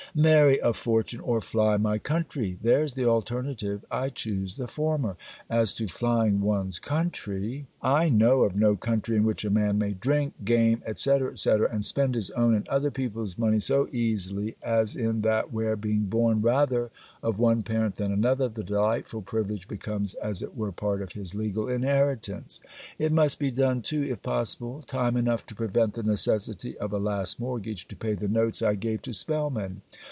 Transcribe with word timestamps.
Marry 0.13 0.59
a 0.59 0.73
fortune 0.73 1.21
or 1.21 1.39
fly 1.39 1.77
my 1.77 1.97
country: 1.97 2.57
there's 2.61 2.95
the 2.95 3.05
alternative. 3.05 3.85
I 3.89 4.09
choose 4.09 4.57
the 4.57 4.67
former. 4.67 5.15
As 5.49 5.71
to 5.75 5.87
flying 5.87 6.41
one's 6.41 6.79
country, 6.79 7.67
I 7.81 8.09
know 8.09 8.43
of 8.43 8.53
no 8.53 8.75
country 8.75 9.15
in 9.15 9.23
which 9.23 9.45
a 9.45 9.49
man 9.49 9.77
may 9.77 9.93
drink, 9.93 10.33
game, 10.43 10.83
&c. 10.95 11.19
&c. 11.35 11.49
and 11.49 11.85
spend 11.85 12.15
his 12.15 12.29
own 12.31 12.53
and 12.55 12.67
other 12.67 12.91
people's 12.91 13.37
money 13.37 13.61
so 13.61 13.87
easily 13.93 14.57
as 14.61 14.97
in 14.97 15.21
that 15.21 15.53
where, 15.53 15.77
being 15.77 16.03
born 16.07 16.41
rather 16.41 16.91
of 17.23 17.39
one 17.39 17.63
parent 17.63 17.95
than 17.95 18.11
another, 18.11 18.49
the 18.49 18.65
delightful 18.65 19.21
privilege 19.21 19.69
becomes 19.69 20.13
as 20.15 20.41
it 20.41 20.57
were 20.57 20.73
part 20.73 21.01
of 21.01 21.13
his 21.13 21.35
legal 21.35 21.69
inheritance. 21.69 22.59
It 22.99 23.13
must 23.13 23.39
be 23.39 23.49
done 23.49 23.81
too, 23.81 24.03
if 24.03 24.21
possible, 24.21 24.81
time 24.81 25.15
enough 25.15 25.45
to 25.45 25.55
prevent 25.55 25.93
the 25.93 26.03
necessity 26.03 26.77
of 26.79 26.91
a 26.91 26.97
last 26.97 27.39
mortgage 27.39 27.87
to 27.87 27.95
pay 27.95 28.13
the 28.13 28.27
notes 28.27 28.61
I 28.61 28.75
gave 28.75 29.01
to 29.03 29.13
Spellman. 29.13 29.81